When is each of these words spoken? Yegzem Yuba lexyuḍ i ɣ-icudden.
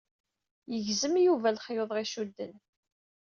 Yegzem 0.73 1.15
Yuba 1.25 1.49
lexyuḍ 1.55 1.89
i 1.93 1.95
ɣ-icudden. 1.97 2.53